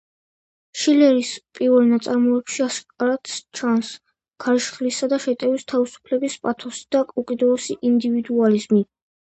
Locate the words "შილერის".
0.83-1.33